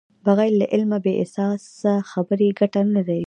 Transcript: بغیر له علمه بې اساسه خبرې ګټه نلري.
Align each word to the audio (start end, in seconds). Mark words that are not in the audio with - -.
بغیر 0.25 0.53
له 0.61 0.65
علمه 0.73 0.97
بې 1.05 1.13
اساسه 1.23 1.93
خبرې 2.11 2.47
ګټه 2.59 2.81
نلري. 2.95 3.19